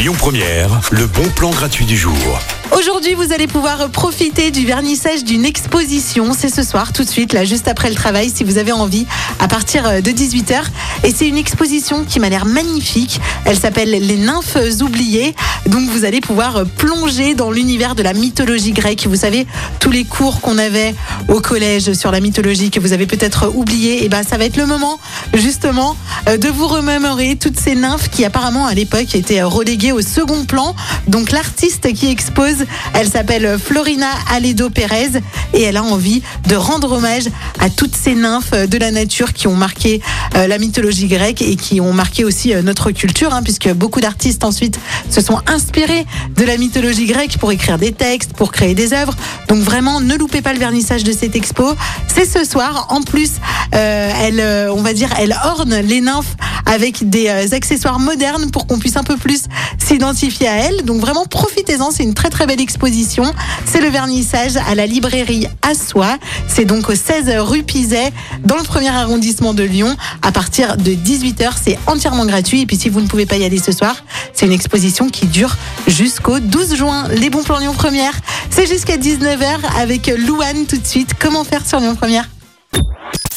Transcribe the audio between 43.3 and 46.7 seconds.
hein, puisque beaucoup d'artistes ensuite se sont inspirés de la